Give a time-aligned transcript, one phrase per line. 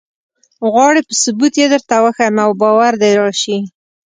[0.71, 3.57] غواړې په ثبوت یې درته وښیم او باور دې راشي.